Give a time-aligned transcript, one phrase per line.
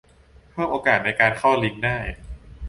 [0.51, 1.97] เพิ่มโอกาสในการเข้าลิงก์ได้